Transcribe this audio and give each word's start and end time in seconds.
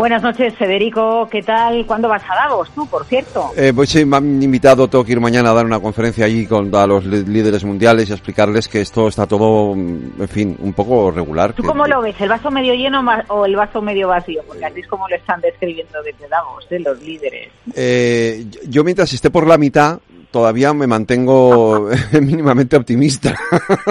Buenas 0.00 0.22
noches, 0.22 0.54
Federico. 0.54 1.28
¿Qué 1.30 1.42
tal? 1.42 1.84
¿Cuándo 1.84 2.08
vas 2.08 2.22
a 2.26 2.34
Davos 2.34 2.70
tú, 2.74 2.86
por 2.86 3.04
cierto? 3.04 3.50
Eh, 3.54 3.74
pues 3.76 3.90
sí, 3.90 4.06
me 4.06 4.16
han 4.16 4.42
invitado, 4.42 4.88
tengo 4.88 5.04
que 5.04 5.12
ir 5.12 5.20
mañana 5.20 5.50
a 5.50 5.52
dar 5.52 5.66
una 5.66 5.78
conferencia 5.78 6.24
allí 6.24 6.46
con 6.46 6.74
a 6.74 6.86
los 6.86 7.04
líderes 7.04 7.64
mundiales 7.64 8.08
y 8.08 8.12
explicarles 8.14 8.66
que 8.66 8.80
esto 8.80 9.08
está 9.08 9.26
todo, 9.26 9.74
en 9.74 10.26
fin, 10.26 10.56
un 10.58 10.72
poco 10.72 11.10
regular. 11.10 11.52
¿Tú 11.52 11.62
cómo 11.64 11.86
lo 11.86 12.00
ves? 12.00 12.18
¿El 12.18 12.30
vaso 12.30 12.50
medio 12.50 12.72
lleno 12.72 13.04
o 13.28 13.44
el 13.44 13.54
vaso 13.54 13.82
medio 13.82 14.08
vacío? 14.08 14.42
Porque 14.48 14.64
así 14.64 14.80
es 14.80 14.86
como 14.86 15.06
lo 15.06 15.16
están 15.16 15.38
describiendo 15.42 16.02
desde 16.02 16.26
Davos, 16.28 16.66
¿eh? 16.70 16.78
los 16.78 16.98
líderes. 17.02 17.50
Eh, 17.74 18.46
yo 18.70 18.82
mientras 18.84 19.12
esté 19.12 19.28
por 19.28 19.46
la 19.46 19.58
mitad, 19.58 19.98
todavía 20.30 20.72
me 20.72 20.86
mantengo 20.86 21.88
mínimamente 22.20 22.76
optimista. 22.76 23.38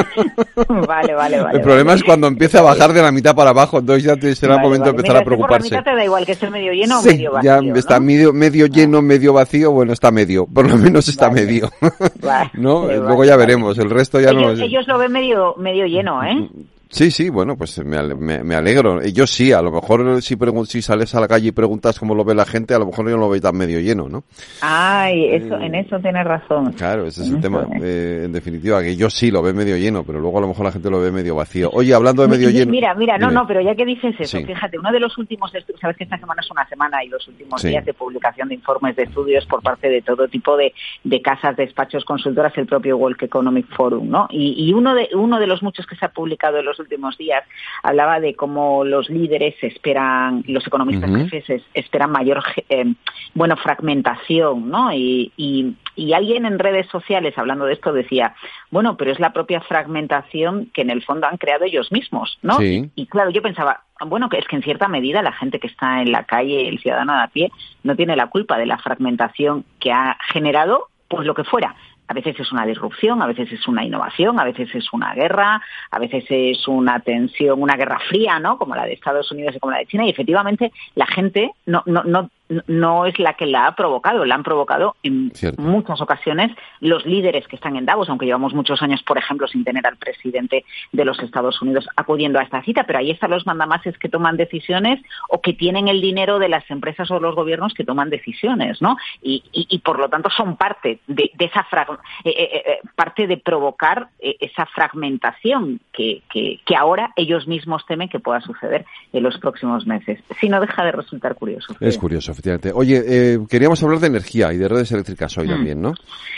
vale, 0.67 1.13
vale, 1.13 1.41
vale. 1.41 1.57
El 1.57 1.61
problema 1.61 1.93
es 1.93 2.03
cuando 2.03 2.27
empiece 2.27 2.57
a 2.57 2.61
bajar 2.61 2.93
de 2.93 3.01
la 3.01 3.11
mitad 3.11 3.35
para 3.35 3.51
abajo, 3.51 3.79
entonces 3.79 4.03
ya 4.03 4.15
te 4.15 4.33
será 4.35 4.55
el 4.55 4.61
momento 4.61 4.85
de 4.85 4.91
empezar 4.91 5.17
a 5.17 5.23
preocuparse. 5.23 5.69
Por 5.69 5.71
la 5.71 5.79
mitad 5.79 5.91
te 5.91 5.97
da 5.97 6.05
igual 6.05 6.25
que 6.25 6.31
esté 6.33 6.49
medio 6.49 6.73
lleno 6.73 6.99
o 6.99 7.03
medio 7.03 7.31
vacío. 7.31 7.61
Ya 7.61 7.79
está 7.79 7.99
medio, 7.99 8.33
medio 8.33 8.65
lleno, 8.67 9.01
medio 9.01 9.33
vacío, 9.33 9.71
bueno, 9.71 9.93
está 9.93 10.11
medio, 10.11 10.45
por 10.45 10.69
lo 10.69 10.77
menos 10.77 11.07
está 11.07 11.29
medio. 11.29 11.69
¿No? 12.53 12.85
Luego 12.85 13.25
ya 13.25 13.35
veremos, 13.35 13.77
el 13.77 13.89
resto 13.89 14.19
ya 14.19 14.31
ellos, 14.31 14.57
no. 14.57 14.63
Ellos 14.63 14.87
lo 14.87 14.97
ven 14.97 15.11
medio, 15.11 15.55
medio 15.57 15.85
lleno, 15.85 16.23
¿eh? 16.23 16.49
Sí, 16.91 17.11
sí, 17.11 17.29
bueno, 17.29 17.55
pues 17.55 17.77
me, 17.85 18.01
me, 18.15 18.43
me, 18.43 18.55
alegro. 18.55 18.99
Yo 19.03 19.27
sí, 19.27 19.53
a 19.53 19.61
lo 19.61 19.71
mejor 19.71 20.23
si, 20.23 20.35
si 20.65 20.81
sales 20.81 21.13
a 21.13 21.19
la 21.19 21.27
calle 21.27 21.49
y 21.49 21.51
preguntas 21.51 21.99
cómo 21.99 22.15
lo 22.15 22.25
ve 22.25 22.33
la 22.33 22.45
gente, 22.45 22.73
a 22.73 22.79
lo 22.79 22.87
mejor 22.87 23.05
yo 23.05 23.11
no 23.11 23.21
lo 23.21 23.29
veo 23.29 23.39
tan 23.39 23.55
medio 23.55 23.79
lleno, 23.79 24.09
¿no? 24.09 24.23
Ay, 24.61 25.35
eso, 25.35 25.55
en 25.59 25.75
eso 25.75 25.99
tienes 25.99 26.25
razón. 26.25 26.73
Claro, 26.73 27.05
ese 27.05 27.21
es 27.21 27.29
el 27.29 27.41
tema. 27.41 27.67
Eh, 27.79 28.23
en 28.25 28.31
definitiva, 28.31 28.81
que 28.81 28.95
yo 28.95 29.07
sí 29.11 29.29
lo 29.29 29.43
ve 29.43 29.53
medio 29.53 29.77
lleno, 29.77 30.03
pero 30.03 30.19
luego 30.19 30.39
a 30.39 30.41
lo 30.41 30.47
mejor 30.47 30.65
la 30.65 30.71
gente 30.71 30.89
lo 30.89 30.99
ve 30.99 31.11
medio 31.11 31.35
vacío. 31.35 31.69
Oye, 31.71 31.93
hablando 31.93 32.23
de 32.23 32.27
medio 32.27 32.49
lleno. 32.49 32.71
Mira, 32.71 32.95
mira, 32.95 33.19
no, 33.19 33.29
no, 33.29 33.45
pero 33.45 33.61
ya 33.61 33.75
que 33.75 33.85
dices 33.85 34.15
eso, 34.17 34.39
fíjate, 34.39 34.79
uno 34.79 34.91
de 34.91 34.99
los 34.99 35.15
últimos 35.19 35.53
estudios, 35.53 35.79
sabes 35.79 35.95
que 35.95 36.05
esta 36.05 36.17
semana 36.17 36.41
es 36.43 36.49
una 36.49 36.67
semana 36.67 37.03
y 37.03 37.09
los 37.09 37.27
últimos 37.27 37.61
días 37.61 37.85
de 37.85 37.93
publicación 37.93 38.49
de 38.49 38.55
informes 38.55 38.95
de 38.95 39.03
estudios 39.03 39.45
por 39.45 39.61
parte 39.61 39.89
de 39.89 40.01
todo 40.01 40.27
tipo 40.27 40.57
de, 40.57 40.73
de 41.03 41.21
casas, 41.21 41.55
despachos, 41.55 42.03
consultoras, 42.03 42.57
el 42.57 42.65
propio 42.65 42.97
World 42.97 43.21
Economic 43.21 43.67
Forum, 43.75 44.09
¿no? 44.09 44.27
Y, 44.31 44.55
y 44.57 44.73
uno, 44.73 44.95
de, 44.95 45.09
uno 45.13 45.39
de 45.39 45.45
los 45.45 45.61
muchos 45.61 45.85
que 45.85 45.95
se 45.95 46.05
ha 46.05 46.09
publicado 46.09 46.57
en 46.57 46.65
los 46.65 46.78
últimos 46.79 47.17
días 47.17 47.43
hablaba 47.83 48.19
de 48.19 48.35
cómo 48.35 48.83
los 48.83 49.09
líderes 49.09 49.55
esperan, 49.61 50.43
los 50.47 50.65
economistas 50.65 51.29
jefes 51.29 51.63
esperan 51.73 52.11
mayor, 52.11 52.43
eh, 52.69 52.93
bueno, 53.33 53.57
fragmentación, 53.57 54.69
¿no? 54.69 54.91
Y, 54.93 55.31
y, 55.37 55.75
y, 55.95 56.13
alguien 56.13 56.45
en 56.45 56.59
redes 56.59 56.87
sociales 56.87 57.37
hablando 57.37 57.65
de 57.65 57.73
esto 57.73 57.93
decía, 57.93 58.35
bueno, 58.71 58.97
pero 58.97 59.11
es 59.11 59.19
la 59.19 59.33
propia 59.33 59.61
fragmentación 59.61 60.69
que 60.73 60.81
en 60.81 60.89
el 60.89 61.03
fondo 61.03 61.27
han 61.27 61.37
creado 61.37 61.65
ellos 61.65 61.91
mismos, 61.91 62.37
¿no? 62.41 62.57
Y 62.61 63.05
claro, 63.07 63.29
yo 63.29 63.41
pensaba, 63.41 63.83
bueno, 64.05 64.29
que 64.29 64.37
es 64.37 64.47
que 64.47 64.55
en 64.55 64.63
cierta 64.63 64.87
medida 64.87 65.21
la 65.21 65.33
gente 65.33 65.59
que 65.59 65.67
está 65.67 66.01
en 66.01 66.11
la 66.11 66.23
calle, 66.23 66.67
el 66.67 66.79
ciudadano 66.79 67.13
de 67.13 67.23
a 67.23 67.27
pie, 67.27 67.51
no 67.83 67.95
tiene 67.95 68.15
la 68.15 68.27
culpa 68.27 68.57
de 68.57 68.65
la 68.65 68.77
fragmentación 68.77 69.65
que 69.79 69.91
ha 69.91 70.17
generado 70.31 70.87
pues 71.07 71.25
lo 71.25 71.33
que 71.33 71.43
fuera, 71.43 71.75
a 72.09 72.13
veces 72.13 72.39
es 72.39 72.51
una 72.51 72.65
disrupción, 72.65 73.21
a 73.21 73.27
veces 73.27 73.51
es 73.51 73.67
una 73.67 73.85
innovación, 73.85 74.39
a 74.39 74.43
veces 74.43 74.73
es 74.73 74.91
una 74.91 75.13
guerra, 75.13 75.61
a 75.91 75.99
veces 75.99 76.25
es 76.27 76.67
una 76.67 76.99
tensión, 77.01 77.61
una 77.61 77.75
guerra 77.75 77.99
fría, 78.09 78.39
¿no? 78.39 78.57
Como 78.57 78.75
la 78.75 78.85
de 78.85 78.93
Estados 78.93 79.31
Unidos 79.31 79.55
y 79.55 79.59
como 79.59 79.71
la 79.71 79.77
de 79.77 79.85
China. 79.85 80.05
Y 80.05 80.09
efectivamente 80.09 80.71
la 80.95 81.05
gente 81.05 81.51
no, 81.67 81.83
no, 81.85 82.03
no 82.03 82.31
no 82.67 83.05
es 83.05 83.17
la 83.19 83.33
que 83.33 83.45
la 83.45 83.67
ha 83.67 83.75
provocado, 83.75 84.25
la 84.25 84.35
han 84.35 84.43
provocado 84.43 84.95
en 85.03 85.31
muchas 85.57 86.01
ocasiones 86.01 86.51
los 86.79 87.05
líderes 87.05 87.47
que 87.47 87.55
están 87.55 87.75
en 87.75 87.85
Davos, 87.85 88.09
aunque 88.09 88.25
llevamos 88.25 88.53
muchos 88.53 88.81
años, 88.81 89.03
por 89.03 89.17
ejemplo, 89.17 89.47
sin 89.47 89.63
tener 89.63 89.85
al 89.85 89.97
presidente 89.97 90.65
de 90.91 91.05
los 91.05 91.19
Estados 91.19 91.61
Unidos 91.61 91.87
acudiendo 91.95 92.39
a 92.39 92.43
esta 92.43 92.63
cita, 92.63 92.85
pero 92.85 92.99
ahí 92.99 93.11
están 93.11 93.29
los 93.29 93.45
mandamases 93.45 93.97
que 93.97 94.09
toman 94.09 94.37
decisiones 94.37 94.99
o 95.29 95.41
que 95.41 95.53
tienen 95.53 95.87
el 95.87 96.01
dinero 96.01 96.39
de 96.39 96.49
las 96.49 96.69
empresas 96.71 97.09
o 97.11 97.19
los 97.19 97.35
gobiernos 97.35 97.73
que 97.73 97.83
toman 97.83 98.09
decisiones, 98.09 98.81
¿no? 98.81 98.97
Y, 99.21 99.39
por 99.83 99.99
lo 99.99 100.09
tanto 100.09 100.29
son 100.29 100.57
parte 100.57 100.99
de, 101.07 101.31
esa 101.39 101.65
eh, 101.71 101.95
eh, 102.25 102.63
eh, 102.65 102.79
parte 102.95 103.27
de 103.27 103.37
provocar 103.37 104.09
esa 104.19 104.65
fragmentación 104.65 105.79
que, 105.93 106.21
que, 106.31 106.59
que 106.65 106.75
ahora 106.75 107.11
ellos 107.15 107.47
mismos 107.47 107.85
temen 107.85 108.09
que 108.09 108.19
pueda 108.19 108.41
suceder 108.41 108.85
en 109.13 109.23
los 109.23 109.37
próximos 109.37 109.85
meses. 109.87 110.19
Si 110.39 110.49
no 110.49 110.59
deja 110.59 110.83
de 110.83 110.91
resultar 110.91 111.35
curioso. 111.35 111.75
Es 111.79 111.97
curioso 111.97 112.33
efectivamente. 112.39 112.71
Oye, 112.73 113.03
eh, 113.05 113.39
queríamos 113.49 113.83
hablar 113.83 113.99
de 113.99 114.07
energía 114.07 114.53
y 114.53 114.57
de 114.57 114.67
redes 114.67 114.91
eléctricas 114.91 115.37
hoy 115.37 115.47
mm. 115.47 115.51
también, 115.51 115.81
¿no? 115.81 115.93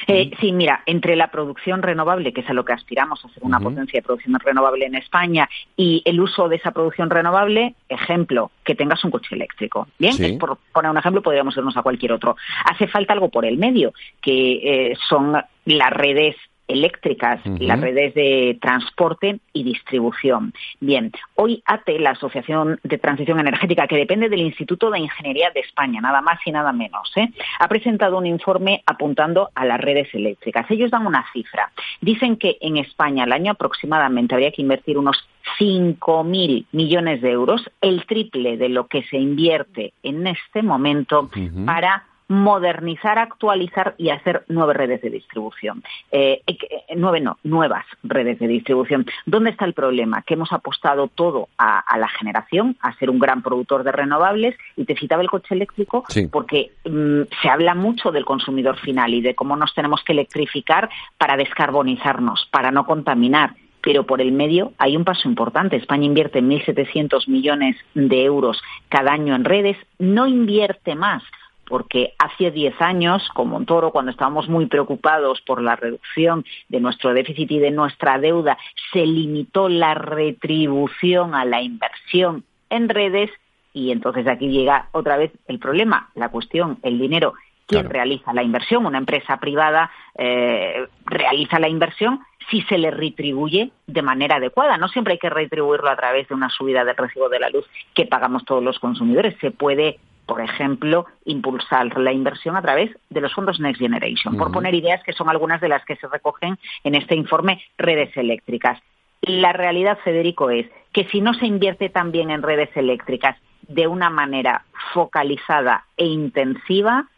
Eh, 0.08 0.32
sí, 0.40 0.52
mira, 0.52 0.82
entre 0.86 1.16
la 1.16 1.30
producción 1.30 1.82
renovable, 1.82 2.34
que 2.34 2.42
es 2.42 2.50
a 2.50 2.54
lo 2.54 2.66
que 2.66 2.74
aspiramos 2.74 3.24
a 3.24 3.30
ser 3.30 3.44
una 3.44 3.60
potencia 3.60 4.00
de 4.00 4.04
producción 4.04 4.40
renovable 4.40 4.86
en 4.86 4.96
España, 4.96 5.48
y 5.78 6.02
el 6.06 6.20
uso 6.20 6.50
de 6.50 6.56
esa 6.56 6.72
producción 6.72 7.10
renovable, 7.10 7.76
ejemplo, 7.88 8.52
que 8.64 8.76
tengas 8.76 9.04
un 9.06 9.12
coche 9.12 9.36
eléctrico. 9.36 9.88
Bien, 10.00 10.38
por 10.40 10.58
poner 10.74 10.90
un 10.90 10.98
ejemplo, 10.98 11.22
podríamos 11.22 11.56
irnos 11.56 11.78
a 11.78 11.84
cualquier 11.84 12.14
otro. 12.14 12.36
Hace 12.66 12.88
falta 12.88 13.14
algo 13.14 13.30
por 13.30 13.46
el 13.46 13.58
medio, 13.58 13.94
que 14.22 14.90
eh, 14.92 14.98
son 15.08 15.34
las 15.66 15.90
redes 15.92 16.36
eléctricas, 16.72 17.40
las 17.60 17.80
redes 17.80 18.14
de 18.14 18.58
transporte 18.62 19.40
y 19.54 19.64
distribución. 19.64 20.54
Bien, 20.80 21.12
hoy 21.36 21.62
ATE, 21.66 22.00
la 22.00 22.12
Asociación 22.12 22.80
de 22.84 22.98
Transición 22.98 23.40
Energética, 23.40 23.88
que 23.88 23.98
depende 23.98 24.30
del 24.30 24.42
Instituto 24.42 24.90
de 24.90 25.00
Ingeniería 25.00 25.52
de 25.52 25.62
España, 25.62 26.02
nada 26.02 26.22
más 26.22 26.40
y 26.46 26.52
nada 26.52 26.72
menos, 26.72 27.12
¿eh? 27.16 27.30
ha 27.60 27.68
presentado 27.68 28.18
un 28.18 28.26
informe 28.26 28.84
apuntando 28.86 29.50
a 29.56 29.66
las 29.66 29.80
redes 29.80 30.14
eléctricas. 30.14 30.70
Ellos 30.70 30.92
dan 30.92 31.06
una 31.06 31.26
cifra. 31.34 31.72
Dicen 32.00 32.38
que 32.38 32.58
en 32.62 32.78
España 32.78 33.24
al 33.24 33.34
año 33.34 33.52
aproximadamente 33.52 34.36
habría 34.36 34.52
que 34.52 34.62
invertir 34.62 34.98
unos 34.98 35.18
5.000 35.60 36.66
millones 36.72 37.22
de 37.22 37.32
euros, 37.32 37.70
el 37.82 38.06
triple 38.06 38.58
de 38.58 38.70
lo 38.70 38.88
que 38.88 39.04
se 39.04 39.18
invierte 39.18 39.94
en 40.04 40.28
este 40.28 40.62
momento 40.62 41.30
para 41.66 42.06
modernizar, 42.32 43.20
actualizar 43.20 43.94
y 43.98 44.10
hacer 44.10 44.46
nueve 44.48 44.74
redes 44.74 45.02
de 45.02 45.10
distribución. 45.10 45.84
Eh, 46.12 46.42
eh, 46.48 46.58
eh, 46.62 46.96
nueve 46.96 47.20
no, 47.20 47.38
nuevas 47.44 47.86
redes 48.04 48.40
de 48.40 48.48
distribución. 48.48 49.06
¿Dónde 49.26 49.50
está 49.50 49.66
el 49.66 49.74
problema? 49.74 50.22
Que 50.22 50.36
hemos 50.36 50.54
apostado 50.54 51.10
todo 51.10 51.50
a, 51.58 51.98
la 51.98 52.08
generación, 52.08 52.78
a 52.80 52.96
ser 52.98 53.10
un 53.10 53.20
gran 53.20 53.42
productor 53.42 53.84
de 53.84 53.92
renovables, 53.92 54.56
y 54.78 54.86
te 54.86 54.96
citaba 54.96 55.22
el 55.22 55.30
coche 55.30 55.54
eléctrico 55.54 56.06
porque 56.32 56.72
mm, 56.86 57.24
se 57.42 57.50
habla 57.50 57.76
mucho 57.76 58.12
del 58.12 58.24
consumidor 58.24 58.78
final 58.78 59.14
y 59.14 59.22
de 59.22 59.36
cómo 59.36 59.58
nos 59.58 59.74
tenemos 59.74 60.02
que 60.02 60.14
electrificar 60.14 60.90
para 61.18 61.36
descarbonizarnos, 61.36 62.48
para 62.50 62.72
no 62.72 62.86
contaminar 62.86 63.56
pero 63.84 64.06
por 64.06 64.22
el 64.22 64.32
medio 64.32 64.74
hay 64.78 64.96
un 64.96 65.04
paso 65.04 65.28
importante. 65.28 65.76
España 65.76 66.06
invierte 66.06 66.40
1.700 66.40 67.28
millones 67.28 67.76
de 67.96 68.24
euros 68.24 68.62
cada 68.90 69.12
año 69.12 69.36
en 69.36 69.44
redes, 69.44 69.76
no 69.98 70.28
invierte 70.28 70.94
más 70.94 71.24
porque 71.72 72.14
hace 72.20 72.52
10 72.52 72.82
años, 72.82 73.28
como 73.34 73.58
en 73.58 73.66
Toro, 73.66 73.92
cuando 73.92 74.12
estábamos 74.12 74.50
muy 74.50 74.66
preocupados 74.66 75.40
por 75.42 75.62
la 75.62 75.78
reducción 75.78 76.44
de 76.68 76.82
nuestro 76.82 77.14
déficit 77.14 77.50
y 77.50 77.60
de 77.60 77.72
nuestra 77.72 78.20
deuda, 78.20 78.58
se 78.92 79.06
limitó 79.06 79.70
la 79.70 79.94
retribución 79.94 81.34
a 81.34 81.46
la 81.46 81.62
inversión 81.62 82.44
en 82.70 82.90
redes 82.90 83.32
y 83.74 83.92
entonces 83.92 84.28
aquí 84.28 84.50
llega 84.50 84.90
otra 84.92 85.16
vez 85.16 85.32
el 85.48 85.60
problema, 85.60 86.10
la 86.14 86.28
cuestión, 86.28 86.78
el 86.84 87.00
dinero. 87.00 87.36
¿Quién 87.68 87.90
realiza 87.90 88.34
la 88.34 88.44
inversión? 88.44 88.86
Una 88.86 88.98
empresa 88.98 89.38
privada 89.38 89.90
eh, 90.18 90.88
realiza 91.06 91.58
la 91.58 91.70
inversión 91.70 92.20
si 92.50 92.64
se 92.64 92.78
le 92.78 92.92
retribuye 92.92 93.72
de 93.88 94.02
manera 94.02 94.36
adecuada. 94.36 94.78
No 94.78 94.90
siempre 94.90 95.14
hay 95.14 95.20
que 95.20 95.30
retribuirlo 95.30 95.90
a 95.90 95.96
través 95.96 96.28
de 96.28 96.36
una 96.36 96.50
subida 96.50 96.84
del 96.84 96.98
recibo 96.98 97.30
de 97.30 97.40
la 97.40 97.50
luz 97.50 97.66
que 97.94 98.06
pagamos 98.06 98.44
todos 98.44 98.62
los 98.62 98.78
consumidores. 98.78 99.38
Se 99.40 99.52
puede 99.52 100.00
por 100.32 100.40
ejemplo, 100.40 101.08
impulsar 101.26 101.98
la 102.00 102.14
inversión 102.14 102.56
a 102.56 102.62
través 102.62 102.90
de 103.10 103.20
los 103.20 103.34
fondos 103.34 103.60
Next 103.60 103.82
Generation, 103.82 104.38
por 104.38 104.50
poner 104.50 104.74
ideas 104.74 105.04
que 105.04 105.12
son 105.12 105.30
algunas 105.30 105.60
de 105.60 105.68
las 105.68 105.84
que 105.84 105.98
se 105.98 106.08
recogen 106.08 106.58
en 106.86 106.96
este 106.96 107.16
informe 107.16 107.62
redes 107.78 108.16
eléctricas. 108.16 108.80
La 109.20 109.52
realidad, 109.52 110.00
Federico, 110.06 110.50
es 110.50 110.68
que 110.94 111.04
si 111.10 111.20
no 111.20 111.34
se 111.34 111.48
invierte 111.48 111.90
también 111.90 112.32
en 112.32 112.44
redes 112.44 112.70
eléctricas 112.78 113.36
de 113.68 113.88
una 113.88 114.10
manera 114.10 114.64
focalizada 114.94 115.84
e 115.98 116.06
intensiva, 116.06 117.10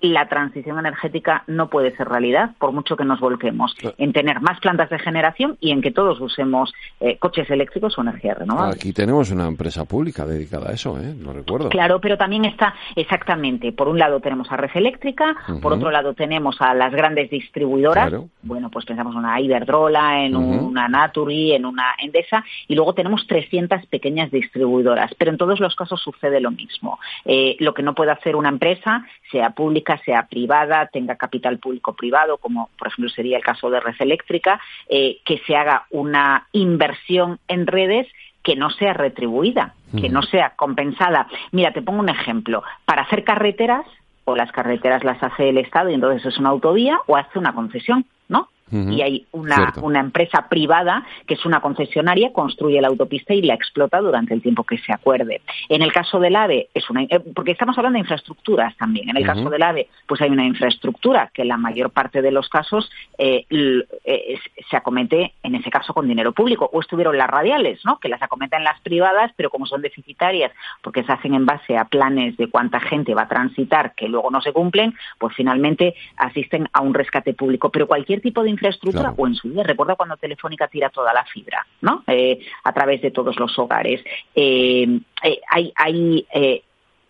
la 0.00 0.28
transición 0.28 0.78
energética 0.78 1.44
no 1.46 1.68
puede 1.68 1.96
ser 1.96 2.08
realidad, 2.08 2.50
por 2.58 2.72
mucho 2.72 2.96
que 2.96 3.04
nos 3.04 3.20
volquemos 3.20 3.74
en 3.98 4.12
tener 4.12 4.40
más 4.40 4.60
plantas 4.60 4.90
de 4.90 4.98
generación 4.98 5.56
y 5.60 5.70
en 5.70 5.82
que 5.82 5.90
todos 5.90 6.20
usemos 6.20 6.72
eh, 7.00 7.18
coches 7.18 7.48
eléctricos 7.50 7.96
o 7.98 8.02
energía 8.02 8.34
renovable. 8.34 8.74
Aquí 8.74 8.92
tenemos 8.92 9.30
una 9.30 9.46
empresa 9.46 9.84
pública 9.84 10.26
dedicada 10.26 10.70
a 10.70 10.72
eso, 10.72 10.98
¿eh? 10.98 11.14
Lo 11.18 11.32
recuerdo. 11.32 11.68
Claro, 11.68 12.00
pero 12.00 12.16
también 12.16 12.44
está 12.44 12.74
exactamente, 12.96 13.72
por 13.72 13.88
un 13.88 13.98
lado 13.98 14.20
tenemos 14.20 14.50
a 14.50 14.56
Red 14.56 14.70
Eléctrica, 14.74 15.36
por 15.60 15.72
otro 15.72 15.90
lado 15.90 16.14
tenemos 16.14 16.56
a 16.60 16.74
las 16.74 16.92
grandes 16.92 17.30
distribuidoras, 17.30 18.12
bueno, 18.42 18.70
pues 18.70 18.84
pensamos 18.84 19.14
en 19.14 19.20
una 19.20 19.40
Iberdrola, 19.40 20.24
en 20.24 20.36
una 20.36 20.88
Naturi, 20.88 21.52
en 21.52 21.66
una 21.66 21.94
Endesa, 21.98 22.44
y 22.68 22.74
luego 22.74 22.94
tenemos 22.94 23.26
300 23.26 23.86
pequeñas 23.86 24.30
distribuidoras, 24.30 25.12
pero 25.16 25.30
en 25.30 25.38
todos 25.38 25.60
los 25.60 25.74
casos 25.76 26.00
sucede 26.00 26.40
lo 26.40 26.50
mismo. 26.50 26.98
Eh, 27.24 27.56
lo 27.60 27.74
que 27.74 27.82
no 27.82 27.94
puede 27.94 28.10
hacer 28.10 28.36
una 28.36 28.48
empresa, 28.48 29.06
sea 29.30 29.50
pública 29.50 29.83
pública, 29.84 30.02
sea 30.04 30.26
privada, 30.26 30.86
tenga 30.86 31.16
capital 31.16 31.58
público-privado, 31.58 32.38
como 32.38 32.70
por 32.78 32.88
ejemplo 32.88 33.10
sería 33.10 33.36
el 33.36 33.44
caso 33.44 33.70
de 33.70 33.80
Red 33.80 33.96
Eléctrica, 34.00 34.60
eh, 34.88 35.18
que 35.24 35.38
se 35.46 35.56
haga 35.56 35.86
una 35.90 36.46
inversión 36.52 37.38
en 37.48 37.66
redes 37.66 38.06
que 38.42 38.56
no 38.56 38.70
sea 38.70 38.92
retribuida, 38.92 39.74
que 39.98 40.08
no 40.10 40.22
sea 40.22 40.50
compensada. 40.50 41.28
Mira, 41.52 41.72
te 41.72 41.80
pongo 41.80 42.00
un 42.00 42.08
ejemplo. 42.10 42.62
Para 42.84 43.02
hacer 43.02 43.24
carreteras, 43.24 43.86
o 44.24 44.36
las 44.36 44.52
carreteras 44.52 45.04
las 45.04 45.22
hace 45.22 45.48
el 45.48 45.58
Estado 45.58 45.90
y 45.90 45.94
entonces 45.94 46.26
es 46.26 46.38
una 46.38 46.50
autovía, 46.50 46.98
o 47.06 47.16
hace 47.16 47.38
una 47.38 47.54
concesión, 47.54 48.04
¿no? 48.28 48.48
Y 48.70 49.02
hay 49.02 49.26
una, 49.32 49.72
una, 49.82 50.00
empresa 50.00 50.48
privada 50.48 51.04
que 51.26 51.34
es 51.34 51.44
una 51.44 51.60
concesionaria, 51.60 52.32
construye 52.32 52.80
la 52.80 52.88
autopista 52.88 53.34
y 53.34 53.42
la 53.42 53.54
explota 53.54 54.00
durante 54.00 54.34
el 54.34 54.42
tiempo 54.42 54.64
que 54.64 54.78
se 54.78 54.92
acuerde. 54.92 55.42
En 55.68 55.82
el 55.82 55.92
caso 55.92 56.18
del 56.18 56.34
AVE, 56.34 56.68
es 56.74 56.88
una, 56.90 57.02
eh, 57.02 57.20
porque 57.34 57.52
estamos 57.52 57.76
hablando 57.76 57.96
de 57.96 58.00
infraestructuras 58.00 58.76
también, 58.76 59.10
en 59.10 59.16
el 59.16 59.26
caso 59.26 59.50
del 59.50 59.62
AVE, 59.62 59.88
pues 60.06 60.20
hay 60.22 60.30
una 60.30 60.44
infraestructura 60.44 61.30
que 61.32 61.42
en 61.42 61.48
la 61.48 61.56
mayor 61.56 61.90
parte 61.90 62.22
de 62.22 62.30
los 62.30 62.48
casos 62.48 62.90
eh, 63.18 63.46
eh, 63.50 64.38
se 64.70 64.76
acomete, 64.76 65.34
en 65.42 65.54
ese 65.54 65.70
caso, 65.70 65.92
con 65.92 66.08
dinero 66.08 66.32
público. 66.32 66.68
O 66.72 66.80
estuvieron 66.80 67.16
las 67.18 67.28
radiales, 67.28 67.80
¿no? 67.84 67.98
que 67.98 68.08
las 68.08 68.22
acometen 68.22 68.64
las 68.64 68.80
privadas, 68.80 69.32
pero 69.36 69.50
como 69.50 69.66
son 69.66 69.82
deficitarias, 69.82 70.52
porque 70.82 71.04
se 71.04 71.12
hacen 71.12 71.34
en 71.34 71.46
base 71.46 71.76
a 71.76 71.84
planes 71.84 72.36
de 72.36 72.48
cuánta 72.48 72.80
gente 72.80 73.14
va 73.14 73.22
a 73.22 73.28
transitar 73.28 73.94
que 73.94 74.08
luego 74.08 74.30
no 74.30 74.40
se 74.40 74.52
cumplen, 74.52 74.94
pues 75.18 75.34
finalmente 75.36 75.94
asisten 76.16 76.68
a 76.72 76.80
un 76.80 76.94
rescate 76.94 77.34
público. 77.34 77.70
Pero 77.70 77.86
cualquier 77.86 78.20
tipo 78.20 78.42
de 78.42 78.50
infraestructura 78.54 79.14
o 79.16 79.26
en 79.26 79.34
su 79.34 79.48
día. 79.50 79.62
Recuerda 79.62 79.96
cuando 79.96 80.16
Telefónica 80.16 80.68
tira 80.68 80.90
toda 80.90 81.12
la 81.12 81.24
fibra, 81.24 81.66
¿no? 81.80 82.02
Eh, 82.06 82.38
a 82.64 82.72
través 82.72 83.02
de 83.02 83.10
todos 83.10 83.38
los 83.38 83.58
hogares. 83.58 84.02
Eh, 84.34 85.00
eh, 85.22 85.40
hay 85.50 85.72
hay 85.76 86.26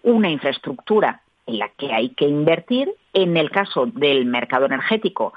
una 0.02 0.28
infraestructura 0.28 1.20
en 1.46 1.58
la 1.58 1.68
que 1.70 1.92
hay 1.92 2.10
que 2.10 2.26
invertir. 2.26 2.92
En 3.12 3.36
el 3.36 3.50
caso 3.50 3.86
del 3.86 4.26
mercado 4.26 4.66
energético, 4.66 5.34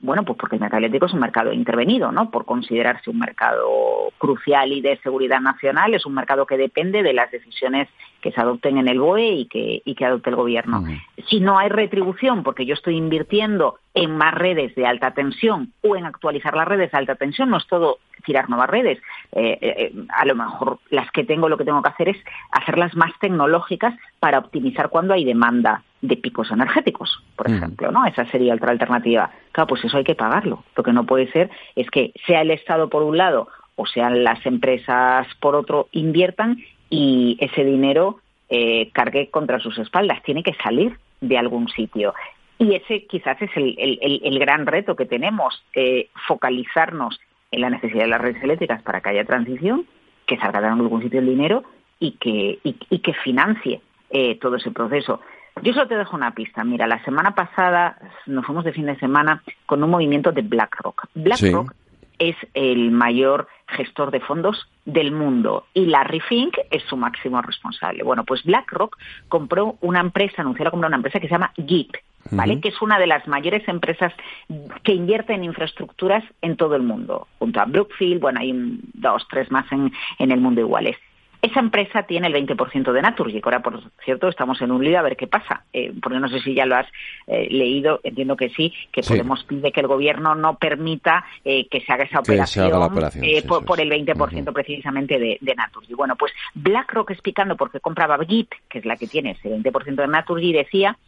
bueno, 0.00 0.24
pues 0.24 0.38
porque 0.38 0.56
el 0.56 0.60
mercado 0.60 0.78
eléctrico 0.78 1.06
es 1.06 1.12
un 1.12 1.20
mercado 1.20 1.52
intervenido, 1.52 2.12
¿no? 2.12 2.30
Por 2.30 2.44
considerarse 2.44 3.10
un 3.10 3.18
mercado 3.18 4.12
crucial 4.18 4.72
y 4.72 4.80
de 4.80 4.96
seguridad 4.98 5.40
nacional, 5.40 5.92
es 5.94 6.06
un 6.06 6.14
mercado 6.14 6.46
que 6.46 6.56
depende 6.56 7.02
de 7.02 7.12
las 7.12 7.30
decisiones 7.30 7.88
que 8.20 8.30
se 8.30 8.40
adopten 8.40 8.78
en 8.78 8.88
el 8.88 9.00
BOE 9.00 9.30
y 9.30 9.46
que, 9.46 9.82
y 9.84 9.94
que 9.94 10.04
adopte 10.04 10.30
el 10.30 10.36
gobierno. 10.36 10.84
Si 11.28 11.40
no 11.40 11.58
hay 11.58 11.68
retribución, 11.68 12.44
porque 12.44 12.64
yo 12.64 12.74
estoy 12.74 12.96
invirtiendo 12.96 13.78
en 13.94 14.16
más 14.16 14.34
redes 14.34 14.74
de 14.76 14.86
alta 14.86 15.12
tensión 15.12 15.72
o 15.82 15.96
en 15.96 16.06
actualizar 16.06 16.56
las 16.56 16.68
redes 16.68 16.92
de 16.92 16.98
alta 16.98 17.16
tensión, 17.16 17.50
no 17.50 17.56
es 17.56 17.66
todo 17.66 17.98
tirar 18.24 18.48
nuevas 18.48 18.70
redes. 18.70 18.98
Eh, 19.32 19.58
eh, 19.60 19.74
eh, 19.78 19.92
a 20.14 20.24
lo 20.26 20.34
mejor 20.36 20.78
las 20.90 21.10
que 21.10 21.24
tengo, 21.24 21.48
lo 21.48 21.56
que 21.56 21.64
tengo 21.64 21.82
que 21.82 21.88
hacer 21.88 22.08
es 22.10 22.18
hacerlas 22.52 22.94
más 22.94 23.12
tecnológicas 23.20 23.94
para 24.20 24.38
optimizar 24.38 24.90
cuando 24.90 25.14
hay 25.14 25.24
demanda 25.24 25.82
de 26.00 26.16
picos 26.16 26.50
energéticos, 26.50 27.22
por 27.36 27.50
ejemplo, 27.50 27.90
¿no? 27.90 28.06
Esa 28.06 28.24
sería 28.26 28.54
otra 28.54 28.70
alternativa. 28.70 29.30
Claro, 29.52 29.66
pues 29.66 29.84
eso 29.84 29.96
hay 29.96 30.04
que 30.04 30.14
pagarlo. 30.14 30.64
Lo 30.76 30.82
que 30.82 30.92
no 30.92 31.04
puede 31.04 31.30
ser 31.32 31.50
es 31.74 31.90
que 31.90 32.12
sea 32.26 32.42
el 32.42 32.50
Estado 32.50 32.88
por 32.88 33.02
un 33.02 33.16
lado 33.16 33.48
o 33.74 33.86
sean 33.86 34.24
las 34.24 34.44
empresas 34.46 35.26
por 35.40 35.54
otro 35.54 35.88
inviertan 35.92 36.58
y 36.90 37.36
ese 37.40 37.64
dinero 37.64 38.20
eh, 38.48 38.90
cargue 38.92 39.30
contra 39.30 39.58
sus 39.58 39.78
espaldas. 39.78 40.22
Tiene 40.22 40.42
que 40.42 40.54
salir 40.54 40.96
de 41.20 41.38
algún 41.38 41.68
sitio. 41.68 42.14
Y 42.58 42.74
ese 42.74 43.06
quizás 43.06 43.40
es 43.40 43.50
el, 43.54 44.38
gran 44.40 44.66
reto 44.66 44.96
que 44.96 45.06
tenemos, 45.06 45.62
eh, 45.74 46.08
focalizarnos 46.26 47.20
en 47.50 47.60
la 47.60 47.70
necesidad 47.70 48.02
de 48.02 48.08
las 48.08 48.20
redes 48.20 48.42
eléctricas 48.42 48.82
para 48.82 49.00
que 49.00 49.10
haya 49.10 49.24
transición, 49.24 49.86
que 50.26 50.38
salga 50.38 50.60
de 50.60 50.66
algún 50.66 51.02
sitio 51.02 51.20
el 51.20 51.26
dinero 51.26 51.62
y 52.00 52.12
que, 52.12 52.58
y, 52.62 52.98
que 52.98 53.12
financie 53.14 53.80
eh, 54.10 54.38
todo 54.40 54.56
ese 54.56 54.70
proceso. 54.70 55.20
Yo 55.62 55.72
solo 55.72 55.88
te 55.88 55.96
dejo 55.96 56.16
una 56.16 56.32
pista. 56.32 56.64
Mira, 56.64 56.86
la 56.86 57.02
semana 57.04 57.34
pasada 57.34 57.98
nos 58.26 58.44
fuimos 58.46 58.64
de 58.64 58.72
fin 58.72 58.86
de 58.86 58.98
semana 58.98 59.42
con 59.66 59.82
un 59.82 59.90
movimiento 59.90 60.32
de 60.32 60.42
BlackRock. 60.42 61.06
BlackRock 61.14 61.74
es 62.18 62.36
el 62.54 62.90
mayor 62.90 63.48
gestor 63.68 64.10
de 64.10 64.20
fondos 64.20 64.68
del 64.84 65.12
mundo 65.12 65.66
y 65.74 65.86
Larry 65.86 66.20
Fink 66.20 66.56
es 66.70 66.82
su 66.84 66.96
máximo 66.96 67.40
responsable. 67.42 68.02
Bueno, 68.02 68.24
pues 68.24 68.42
BlackRock 68.44 68.96
compró 69.28 69.76
una 69.80 70.00
empresa, 70.00 70.42
anunció 70.42 70.64
la 70.64 70.70
compra 70.70 70.88
una 70.88 70.96
empresa 70.96 71.20
que 71.20 71.28
se 71.28 71.34
llama 71.34 71.52
GIP, 71.54 71.94
¿vale? 72.30 72.60
Que 72.60 72.68
es 72.68 72.82
una 72.82 72.98
de 72.98 73.06
las 73.06 73.28
mayores 73.28 73.66
empresas 73.68 74.12
que 74.82 74.94
invierte 74.94 75.34
en 75.34 75.44
infraestructuras 75.44 76.24
en 76.40 76.56
todo 76.56 76.74
el 76.76 76.82
mundo, 76.82 77.28
junto 77.38 77.60
a 77.60 77.66
Brookfield, 77.66 78.20
bueno, 78.20 78.40
hay 78.40 78.80
dos, 78.94 79.26
tres 79.30 79.50
más 79.50 79.70
en, 79.70 79.92
en 80.18 80.32
el 80.32 80.40
mundo 80.40 80.60
iguales. 80.60 80.96
Esa 81.40 81.60
empresa 81.60 82.02
tiene 82.02 82.26
el 82.26 82.34
20% 82.34 82.92
de 82.92 83.02
Naturgy. 83.02 83.40
Ahora, 83.44 83.60
por 83.60 83.80
cierto, 84.04 84.28
estamos 84.28 84.60
en 84.60 84.72
un 84.72 84.84
lío 84.84 84.98
a 84.98 85.02
ver 85.02 85.16
qué 85.16 85.28
pasa. 85.28 85.62
Eh, 85.72 85.92
porque 86.02 86.18
no 86.18 86.28
sé 86.28 86.40
si 86.40 86.54
ya 86.54 86.66
lo 86.66 86.76
has 86.76 86.86
eh, 87.26 87.48
leído, 87.50 88.00
entiendo 88.02 88.36
que 88.36 88.50
sí, 88.50 88.72
que 88.90 89.02
Podemos 89.02 89.44
pide 89.44 89.70
que 89.72 89.80
el 89.80 89.86
gobierno 89.86 90.34
no 90.34 90.58
permita 90.58 91.24
eh, 91.44 91.68
que 91.68 91.80
se 91.80 91.92
haga 91.92 92.04
esa 92.04 92.20
operación, 92.20 92.70
por, 93.64 93.80
el 93.80 93.90
20% 93.90 94.52
precisamente 94.52 95.18
de, 95.18 95.38
de, 95.40 95.54
Naturgy. 95.54 95.94
Bueno, 95.94 96.16
pues 96.16 96.32
BlackRock 96.54 97.12
explicando 97.12 97.56
por 97.56 97.70
qué 97.70 97.80
compraba 97.80 98.18
Git, 98.24 98.50
que 98.68 98.80
es 98.80 98.84
la 98.84 98.96
que 98.96 99.06
tiene 99.06 99.32
ese 99.32 99.48
20% 99.48 99.94
de 99.94 100.08
Naturgy, 100.08 100.52
decía 100.52 100.98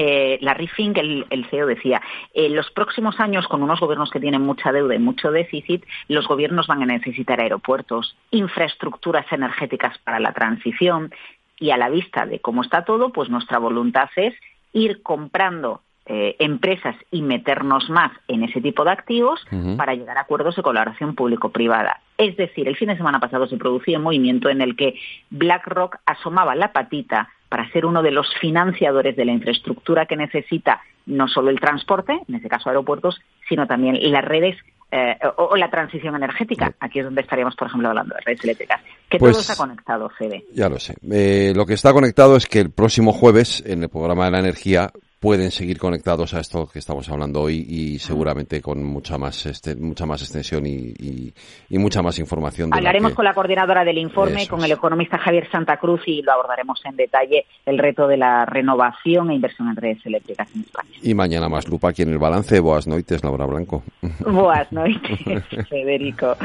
eh, 0.00 0.38
Larry 0.42 0.68
Fink, 0.68 0.96
el, 0.96 1.46
CEO, 1.50 1.66
decía, 1.66 2.00
en 2.32 2.54
los 2.54 2.70
próximos 2.70 3.18
años, 3.18 3.48
con 3.48 3.64
unos 3.64 3.80
gobiernos 3.80 4.12
que 4.12 4.20
tienen 4.20 4.42
mucha 4.42 4.70
deuda 4.70 4.94
y 4.94 5.00
mucho 5.00 5.32
déficit, 5.32 5.84
los 6.06 6.28
gobiernos 6.28 6.68
van 6.68 6.84
a 6.84 6.86
necesitar 6.86 7.40
aeropuertos, 7.40 8.16
infraestructuras 8.30 9.26
energéticas 9.32 9.98
para 9.98 10.20
la 10.20 10.32
transición 10.32 11.12
y 11.58 11.72
a 11.72 11.76
la 11.76 11.88
vista 11.88 12.26
de 12.26 12.38
cómo 12.38 12.62
está 12.62 12.84
todo, 12.84 13.10
pues 13.10 13.28
nuestra 13.28 13.58
voluntad 13.58 14.08
es 14.14 14.34
ir 14.72 15.02
comprando 15.02 15.80
eh, 16.06 16.36
empresas 16.38 16.94
y 17.10 17.22
meternos 17.22 17.90
más 17.90 18.12
en 18.28 18.44
ese 18.44 18.60
tipo 18.60 18.84
de 18.84 18.92
activos 18.92 19.44
para 19.76 19.94
llegar 19.94 20.16
a 20.16 20.20
acuerdos 20.20 20.54
de 20.54 20.62
colaboración 20.62 21.16
público-privada. 21.16 22.02
Es 22.18 22.36
decir, 22.36 22.68
el 22.68 22.76
fin 22.76 22.88
de 22.88 22.96
semana 22.96 23.18
pasado 23.18 23.48
se 23.48 23.56
producía 23.56 23.98
un 23.98 24.04
movimiento 24.04 24.48
en 24.48 24.60
el 24.60 24.76
que 24.76 24.94
BlackRock 25.30 25.96
asomaba 26.06 26.54
la 26.54 26.72
patita 26.72 27.30
para 27.48 27.70
ser 27.70 27.86
uno 27.86 28.02
de 28.02 28.10
los 28.10 28.28
financiadores 28.40 29.16
de 29.16 29.24
la 29.24 29.32
infraestructura 29.32 30.06
que 30.06 30.16
necesita 30.16 30.80
no 31.06 31.26
solo 31.28 31.50
el 31.50 31.60
transporte, 31.60 32.20
en 32.28 32.34
este 32.34 32.48
caso 32.48 32.68
aeropuertos, 32.68 33.20
sino 33.48 33.66
también 33.66 33.98
las 34.12 34.24
redes 34.24 34.56
eh, 34.90 35.16
o, 35.36 35.56
la 35.56 35.70
transición 35.70 36.16
energética. 36.16 36.74
Aquí 36.80 36.98
es 37.00 37.04
donde 37.04 37.20
estaríamos, 37.20 37.54
por 37.56 37.68
ejemplo, 37.68 37.88
hablando 37.88 38.14
de 38.14 38.22
redes 38.22 38.44
eléctricas. 38.44 38.80
Que 39.08 39.18
todo 39.18 39.30
pues 39.30 39.38
está 39.40 39.56
conectado, 39.56 40.08
Fede. 40.10 40.44
Ya 40.54 40.68
lo 40.68 40.78
sé. 40.78 40.94
Eh, 41.10 41.52
lo 41.54 41.66
que 41.66 41.74
está 41.74 41.92
conectado 41.92 42.36
es 42.36 42.46
que 42.46 42.60
el 42.60 42.70
próximo 42.70 43.12
jueves, 43.12 43.62
en 43.66 43.82
el 43.82 43.88
programa 43.88 44.26
de 44.26 44.30
la 44.30 44.38
energía, 44.40 44.90
pueden 45.20 45.50
seguir 45.50 45.78
conectados 45.78 46.34
a 46.34 46.40
esto 46.40 46.68
que 46.68 46.78
estamos 46.78 47.08
hablando 47.08 47.42
hoy 47.42 47.64
y 47.68 47.98
seguramente 47.98 48.60
con 48.60 48.84
mucha 48.84 49.18
más 49.18 49.46
este, 49.46 49.74
mucha 49.74 50.06
más 50.06 50.22
extensión 50.22 50.64
y, 50.66 51.32
mucha 51.70 52.02
más 52.02 52.18
información. 52.18 52.70
Hablaremos 52.72 53.14
con 53.14 53.24
la 53.24 53.34
coordinadora 53.34 53.84
del 53.84 53.98
informe, 53.98 54.46
con 54.46 54.62
el 54.64 54.72
economista 54.72 55.18
Javier 55.18 55.50
Santa 55.50 55.76
Cruz 55.76 56.02
y 56.06 56.22
lo 56.22 56.32
abordaremos 56.32 56.80
en 56.84 56.96
detalle 56.96 57.46
el 57.66 57.78
reto 57.78 58.06
de 58.06 58.16
la 58.16 58.44
renovación 58.44 59.30
e 59.30 59.34
inversión 59.34 59.68
en 59.68 59.76
redes 59.76 60.04
eléctricas 60.04 60.48
en 60.54 60.62
España. 60.62 60.90
Y 61.02 61.14
mañana 61.14 61.48
más 61.48 61.68
lupa 61.68 61.90
aquí 61.90 62.02
en 62.02 62.10
el 62.10 62.18
balance. 62.18 62.60
Boas 62.60 62.86
noites, 62.86 63.24
Laura 63.24 63.46
Blanco. 63.46 63.82
Boas 64.20 64.70
noites, 64.72 65.44
Federico. 65.68 66.36